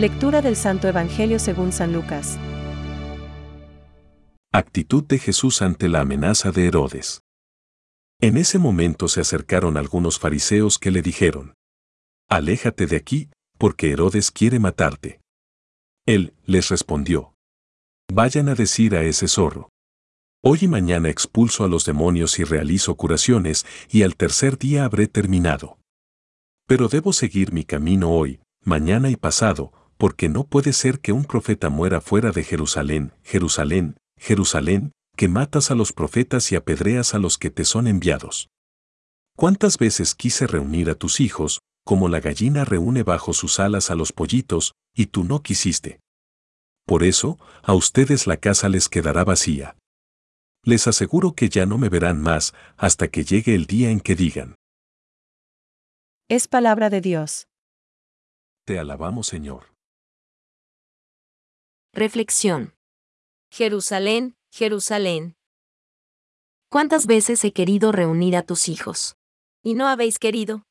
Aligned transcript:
Lectura 0.00 0.40
del 0.40 0.56
Santo 0.56 0.88
Evangelio 0.88 1.38
según 1.38 1.72
San 1.72 1.92
Lucas. 1.92 2.38
Actitud 4.50 5.04
de 5.04 5.18
Jesús 5.18 5.60
ante 5.60 5.90
la 5.90 6.00
amenaza 6.00 6.52
de 6.52 6.68
Herodes. 6.68 7.20
En 8.18 8.38
ese 8.38 8.58
momento 8.58 9.08
se 9.08 9.20
acercaron 9.20 9.76
algunos 9.76 10.18
fariseos 10.18 10.78
que 10.78 10.90
le 10.90 11.02
dijeron, 11.02 11.52
Aléjate 12.30 12.86
de 12.86 12.96
aquí, 12.96 13.28
porque 13.58 13.90
Herodes 13.90 14.30
quiere 14.30 14.58
matarte. 14.58 15.20
Él 16.06 16.32
les 16.46 16.70
respondió, 16.70 17.34
Vayan 18.10 18.48
a 18.48 18.54
decir 18.54 18.96
a 18.96 19.02
ese 19.02 19.28
zorro. 19.28 19.68
Hoy 20.42 20.60
y 20.62 20.68
mañana 20.68 21.10
expulso 21.10 21.62
a 21.62 21.68
los 21.68 21.84
demonios 21.84 22.38
y 22.38 22.44
realizo 22.44 22.94
curaciones, 22.94 23.66
y 23.90 24.02
al 24.02 24.16
tercer 24.16 24.56
día 24.56 24.86
habré 24.86 25.08
terminado. 25.08 25.76
Pero 26.66 26.88
debo 26.88 27.12
seguir 27.12 27.52
mi 27.52 27.64
camino 27.64 28.10
hoy, 28.12 28.40
mañana 28.64 29.10
y 29.10 29.16
pasado, 29.16 29.74
porque 30.00 30.30
no 30.30 30.44
puede 30.44 30.72
ser 30.72 31.00
que 31.00 31.12
un 31.12 31.26
profeta 31.26 31.68
muera 31.68 32.00
fuera 32.00 32.30
de 32.30 32.42
Jerusalén, 32.42 33.12
Jerusalén, 33.22 33.98
Jerusalén, 34.16 34.92
que 35.14 35.28
matas 35.28 35.70
a 35.70 35.74
los 35.74 35.92
profetas 35.92 36.50
y 36.52 36.56
apedreas 36.56 37.12
a 37.12 37.18
los 37.18 37.36
que 37.36 37.50
te 37.50 37.66
son 37.66 37.86
enviados. 37.86 38.48
¿Cuántas 39.36 39.76
veces 39.76 40.14
quise 40.14 40.46
reunir 40.46 40.88
a 40.88 40.94
tus 40.94 41.20
hijos, 41.20 41.60
como 41.84 42.08
la 42.08 42.20
gallina 42.20 42.64
reúne 42.64 43.02
bajo 43.02 43.34
sus 43.34 43.60
alas 43.60 43.90
a 43.90 43.94
los 43.94 44.12
pollitos, 44.12 44.72
y 44.94 45.08
tú 45.08 45.22
no 45.22 45.42
quisiste? 45.42 46.00
Por 46.86 47.04
eso, 47.04 47.38
a 47.62 47.74
ustedes 47.74 48.26
la 48.26 48.38
casa 48.38 48.70
les 48.70 48.88
quedará 48.88 49.24
vacía. 49.24 49.76
Les 50.64 50.86
aseguro 50.86 51.34
que 51.34 51.50
ya 51.50 51.66
no 51.66 51.76
me 51.76 51.90
verán 51.90 52.22
más 52.22 52.54
hasta 52.78 53.08
que 53.08 53.22
llegue 53.22 53.54
el 53.54 53.66
día 53.66 53.90
en 53.90 54.00
que 54.00 54.16
digan. 54.16 54.54
Es 56.30 56.48
palabra 56.48 56.88
de 56.88 57.02
Dios. 57.02 57.48
Te 58.64 58.78
alabamos 58.78 59.26
Señor. 59.26 59.70
Reflexión. 61.92 62.74
Jerusalén, 63.50 64.36
Jerusalén. 64.52 65.34
¿Cuántas 66.70 67.06
veces 67.06 67.44
he 67.44 67.52
querido 67.52 67.90
reunir 67.90 68.36
a 68.36 68.42
tus 68.44 68.68
hijos? 68.68 69.16
¿Y 69.64 69.74
no 69.74 69.88
habéis 69.88 70.20
querido? 70.20 70.62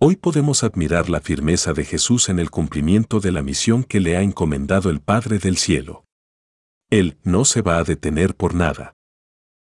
Hoy 0.00 0.16
podemos 0.16 0.64
admirar 0.64 1.08
la 1.08 1.20
firmeza 1.20 1.72
de 1.74 1.84
Jesús 1.84 2.28
en 2.28 2.40
el 2.40 2.50
cumplimiento 2.50 3.20
de 3.20 3.30
la 3.30 3.42
misión 3.42 3.84
que 3.84 4.00
le 4.00 4.16
ha 4.16 4.22
encomendado 4.22 4.90
el 4.90 5.00
Padre 5.00 5.38
del 5.38 5.58
Cielo. 5.58 6.04
Él 6.90 7.18
no 7.22 7.44
se 7.44 7.62
va 7.62 7.78
a 7.78 7.84
detener 7.84 8.34
por 8.34 8.52
nada. 8.52 8.94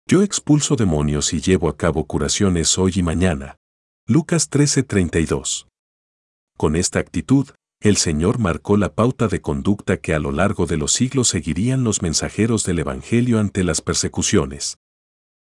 Yo 0.07 0.23
expulso 0.23 0.75
demonios 0.75 1.31
y 1.33 1.41
llevo 1.41 1.69
a 1.69 1.77
cabo 1.77 2.07
curaciones 2.07 2.79
hoy 2.79 2.93
y 2.95 3.03
mañana. 3.03 3.57
Lucas 4.07 4.49
13:32. 4.49 5.67
Con 6.57 6.75
esta 6.75 6.97
actitud, 6.97 7.49
el 7.81 7.97
Señor 7.97 8.39
marcó 8.39 8.77
la 8.77 8.95
pauta 8.95 9.27
de 9.27 9.41
conducta 9.41 9.97
que 9.97 10.13
a 10.13 10.19
lo 10.19 10.31
largo 10.31 10.65
de 10.65 10.77
los 10.77 10.91
siglos 10.91 11.27
seguirían 11.27 11.83
los 11.83 12.01
mensajeros 12.01 12.63
del 12.63 12.79
Evangelio 12.79 13.39
ante 13.39 13.63
las 13.63 13.81
persecuciones. 13.81 14.77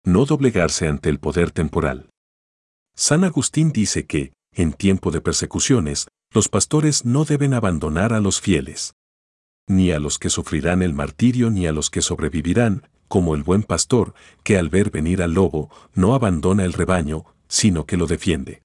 No 0.05 0.25
doblegarse 0.25 0.87
ante 0.87 1.09
el 1.09 1.19
poder 1.19 1.51
temporal. 1.51 2.11
San 2.95 3.25
Agustín 3.25 3.73
dice 3.73 4.07
que, 4.07 4.33
en 4.53 4.73
tiempo 4.73 5.11
de 5.11 5.21
persecuciones, 5.21 6.09
los 6.33 6.49
pastores 6.49 7.05
no 7.05 7.25
deben 7.25 7.55
abandonar 7.55 8.13
a 8.13 8.21
los 8.21 8.41
fieles. 8.41 8.95
Ni 9.67 9.91
a 9.91 9.99
los 9.99 10.19
que 10.19 10.31
sufrirán 10.31 10.83
el 10.83 10.95
martirio 10.95 11.51
ni 11.51 11.67
a 11.67 11.73
los 11.73 11.91
que 11.91 12.03
sobrevivirán, 12.03 12.89
como 13.09 13.35
el 13.35 13.43
buen 13.43 13.63
pastor, 13.63 14.15
que 14.45 14.59
al 14.59 14.69
ver 14.69 14.91
venir 14.91 15.23
al 15.23 15.35
lobo, 15.35 15.71
no 15.95 16.15
abandona 16.15 16.65
el 16.65 16.73
rebaño, 16.73 17.25
sino 17.49 17.87
que 17.87 17.97
lo 17.97 18.07
defiende. 18.07 18.63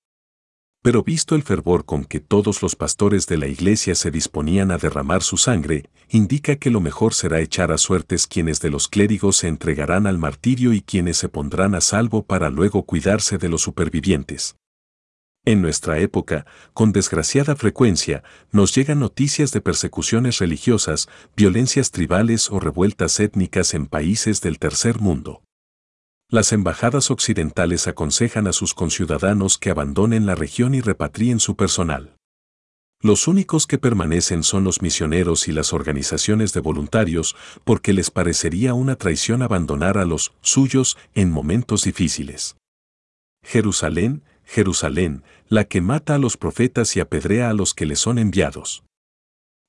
Pero 0.83 1.01
visto 1.01 1.35
el 1.35 1.43
fervor 1.43 1.85
con 1.85 2.03
que 2.03 2.19
todos 2.19 2.61
los 2.61 2.75
pastores 2.75 3.25
de 3.25 3.37
la 3.37 3.47
iglesia 3.47 3.95
se 3.95 4.11
disponían 4.11 4.69
a 4.69 4.77
derramar 4.77 5.23
su 5.23 5.37
sangre, 5.37 5.85
indica 6.09 6.57
que 6.57 6.69
lo 6.69 6.81
mejor 6.81 7.13
será 7.13 7.39
echar 7.39 7.71
a 7.71 7.77
suertes 7.77 8.27
quienes 8.27 8.59
de 8.59 8.69
los 8.69 8.89
clérigos 8.89 9.37
se 9.37 9.47
entregarán 9.47 10.07
al 10.07 10.17
martirio 10.17 10.73
y 10.73 10.81
quienes 10.81 11.15
se 11.15 11.29
pondrán 11.29 11.73
a 11.73 11.79
salvo 11.79 12.25
para 12.25 12.49
luego 12.49 12.83
cuidarse 12.83 13.37
de 13.37 13.47
los 13.47 13.61
supervivientes. 13.61 14.57
En 15.45 15.61
nuestra 15.61 15.99
época, 15.99 16.45
con 16.73 16.91
desgraciada 16.91 17.55
frecuencia, 17.55 18.21
nos 18.51 18.75
llegan 18.75 18.99
noticias 18.99 19.53
de 19.53 19.61
persecuciones 19.61 20.39
religiosas, 20.39 21.07
violencias 21.33 21.91
tribales 21.91 22.51
o 22.51 22.59
revueltas 22.59 23.21
étnicas 23.21 23.73
en 23.73 23.87
países 23.87 24.41
del 24.41 24.59
tercer 24.59 24.99
mundo 24.99 25.42
las 26.29 26.51
embajadas 26.51 27.11
occidentales 27.11 27.87
aconsejan 27.87 28.47
a 28.47 28.53
sus 28.53 28.73
conciudadanos 28.73 29.57
que 29.57 29.69
abandonen 29.69 30.25
la 30.25 30.35
región 30.35 30.73
y 30.73 30.81
repatrien 30.81 31.39
su 31.39 31.55
personal. 31.55 32.15
Los 33.01 33.27
únicos 33.27 33.67
que 33.67 33.77
permanecen 33.77 34.43
son 34.43 34.63
los 34.63 34.81
misioneros 34.81 35.49
y 35.49 35.51
las 35.51 35.73
organizaciones 35.73 36.53
de 36.53 36.61
voluntarios 36.61 37.35
porque 37.65 37.91
les 37.91 38.09
parecería 38.09 38.73
una 38.73 38.95
traición 38.95 39.41
abandonar 39.41 39.97
a 39.97 40.05
los 40.05 40.33
suyos 40.41 40.97
en 41.13 41.29
momentos 41.29 41.83
difíciles. 41.83 42.55
Jerusalén, 43.43 44.23
Jerusalén, 44.45 45.23
la 45.49 45.65
que 45.65 45.81
mata 45.81 46.15
a 46.15 46.17
los 46.17 46.37
profetas 46.37 46.95
y 46.95 47.01
apedrea 47.01 47.49
a 47.49 47.53
los 47.53 47.73
que 47.73 47.85
le 47.85 47.97
son 47.97 48.17
enviados. 48.17 48.83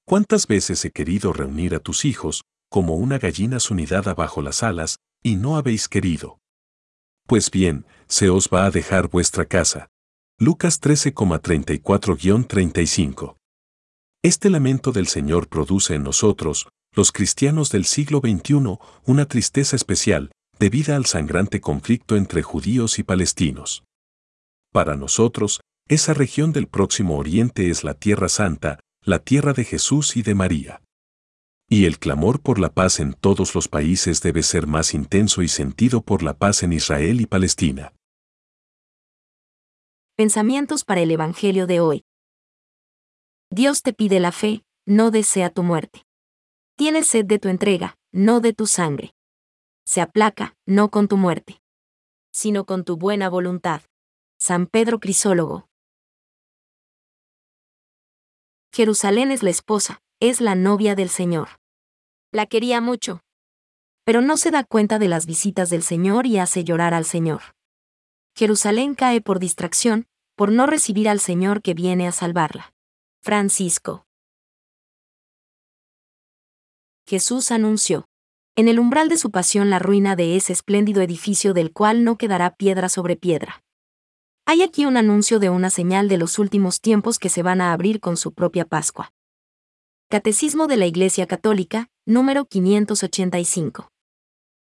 ¿Cuántas 0.06 0.46
veces 0.46 0.84
he 0.84 0.92
querido 0.92 1.32
reunir 1.32 1.74
a 1.74 1.80
tus 1.80 2.04
hijos, 2.04 2.42
como 2.70 2.94
una 2.94 3.18
gallina 3.18 3.58
sunidada 3.58 4.14
bajo 4.14 4.42
las 4.42 4.62
alas, 4.62 4.96
y 5.24 5.36
no 5.36 5.56
habéis 5.56 5.88
querido? 5.88 6.38
Pues 7.26 7.50
bien, 7.50 7.86
se 8.06 8.28
os 8.28 8.50
va 8.52 8.66
a 8.66 8.70
dejar 8.70 9.08
vuestra 9.08 9.46
casa. 9.46 9.88
Lucas 10.38 10.78
13,34-35. 10.80 13.36
Este 14.22 14.50
lamento 14.50 14.92
del 14.92 15.06
Señor 15.06 15.48
produce 15.48 15.94
en 15.94 16.02
nosotros, 16.02 16.68
los 16.94 17.12
cristianos 17.12 17.70
del 17.70 17.86
siglo 17.86 18.20
XXI, 18.20 18.76
una 19.06 19.24
tristeza 19.26 19.74
especial, 19.74 20.32
debida 20.58 20.96
al 20.96 21.06
sangrante 21.06 21.62
conflicto 21.62 22.16
entre 22.16 22.42
judíos 22.42 22.98
y 22.98 23.04
palestinos. 23.04 23.84
Para 24.70 24.96
nosotros, 24.96 25.62
esa 25.88 26.12
región 26.14 26.52
del 26.52 26.66
próximo 26.66 27.16
Oriente 27.16 27.70
es 27.70 27.84
la 27.84 27.94
Tierra 27.94 28.28
Santa, 28.28 28.80
la 29.02 29.18
tierra 29.18 29.54
de 29.54 29.64
Jesús 29.64 30.16
y 30.16 30.22
de 30.22 30.34
María. 30.34 30.82
Y 31.74 31.86
el 31.86 31.98
clamor 31.98 32.40
por 32.40 32.60
la 32.60 32.68
paz 32.72 33.00
en 33.00 33.14
todos 33.14 33.56
los 33.56 33.66
países 33.66 34.22
debe 34.22 34.44
ser 34.44 34.68
más 34.68 34.94
intenso 34.94 35.42
y 35.42 35.48
sentido 35.48 36.02
por 36.02 36.22
la 36.22 36.34
paz 36.34 36.62
en 36.62 36.72
Israel 36.72 37.20
y 37.20 37.26
Palestina. 37.26 37.92
Pensamientos 40.14 40.84
para 40.84 41.00
el 41.00 41.10
Evangelio 41.10 41.66
de 41.66 41.80
hoy. 41.80 42.04
Dios 43.50 43.82
te 43.82 43.92
pide 43.92 44.20
la 44.20 44.30
fe, 44.30 44.62
no 44.86 45.10
desea 45.10 45.50
tu 45.50 45.64
muerte. 45.64 46.06
Tienes 46.76 47.08
sed 47.08 47.24
de 47.24 47.40
tu 47.40 47.48
entrega, 47.48 47.96
no 48.12 48.38
de 48.38 48.52
tu 48.52 48.68
sangre. 48.68 49.12
Se 49.84 50.00
aplaca, 50.00 50.54
no 50.66 50.92
con 50.92 51.08
tu 51.08 51.16
muerte, 51.16 51.60
sino 52.32 52.66
con 52.66 52.84
tu 52.84 52.96
buena 52.96 53.28
voluntad. 53.28 53.82
San 54.38 54.68
Pedro 54.68 55.00
Crisólogo. 55.00 55.68
Jerusalén 58.72 59.32
es 59.32 59.42
la 59.42 59.50
esposa, 59.50 60.02
es 60.20 60.40
la 60.40 60.54
novia 60.54 60.94
del 60.94 61.08
Señor. 61.08 61.48
La 62.34 62.46
quería 62.46 62.80
mucho. 62.80 63.20
Pero 64.04 64.20
no 64.20 64.36
se 64.36 64.50
da 64.50 64.64
cuenta 64.64 64.98
de 64.98 65.06
las 65.06 65.24
visitas 65.24 65.70
del 65.70 65.84
Señor 65.84 66.26
y 66.26 66.38
hace 66.38 66.64
llorar 66.64 66.92
al 66.92 67.04
Señor. 67.04 67.42
Jerusalén 68.34 68.96
cae 68.96 69.20
por 69.20 69.38
distracción, 69.38 70.08
por 70.34 70.50
no 70.50 70.66
recibir 70.66 71.08
al 71.08 71.20
Señor 71.20 71.62
que 71.62 71.74
viene 71.74 72.08
a 72.08 72.12
salvarla. 72.12 72.74
Francisco. 73.22 74.04
Jesús 77.06 77.52
anunció. 77.52 78.04
En 78.56 78.66
el 78.66 78.80
umbral 78.80 79.08
de 79.08 79.16
su 79.16 79.30
pasión 79.30 79.70
la 79.70 79.78
ruina 79.78 80.16
de 80.16 80.34
ese 80.34 80.52
espléndido 80.52 81.02
edificio 81.02 81.54
del 81.54 81.72
cual 81.72 82.02
no 82.02 82.18
quedará 82.18 82.56
piedra 82.56 82.88
sobre 82.88 83.14
piedra. 83.14 83.62
Hay 84.44 84.62
aquí 84.62 84.86
un 84.86 84.96
anuncio 84.96 85.38
de 85.38 85.50
una 85.50 85.70
señal 85.70 86.08
de 86.08 86.18
los 86.18 86.40
últimos 86.40 86.80
tiempos 86.80 87.20
que 87.20 87.28
se 87.28 87.44
van 87.44 87.60
a 87.60 87.72
abrir 87.72 88.00
con 88.00 88.16
su 88.16 88.34
propia 88.34 88.64
Pascua. 88.64 89.12
Catecismo 90.14 90.68
de 90.68 90.76
la 90.76 90.86
Iglesia 90.86 91.26
Católica, 91.26 91.88
número 92.06 92.44
585. 92.44 93.93